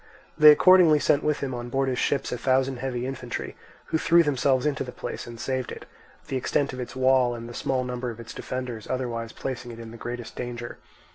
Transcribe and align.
They 0.35 0.49
accordingly 0.49 0.97
sent 0.97 1.21
with 1.23 1.41
him 1.41 1.53
on 1.53 1.69
board 1.69 1.87
his 1.87 1.99
ships 1.99 2.31
a 2.31 2.37
thousand 2.39 2.77
heavy 2.77 3.05
infantry, 3.05 3.55
who 3.93 3.99
threw 3.99 4.23
themselves 4.23 4.65
into 4.65 4.83
the 4.83 4.91
place 4.91 5.27
and 5.27 5.39
saved 5.39 5.71
it; 5.71 5.85
the 6.27 6.37
extent 6.37 6.73
of 6.73 6.79
its 6.79 6.95
wall 6.95 7.35
and 7.35 7.47
the 7.47 7.53
small 7.53 7.83
number 7.83 8.09
of 8.09 8.19
its 8.19 8.33
defenders 8.33 8.87
otherwise 8.89 9.31
placing 9.31 9.69
it 9.69 9.79
in 9.79 9.91
the 9.91 9.97
greatest 9.97 10.35
danger. 10.35 10.79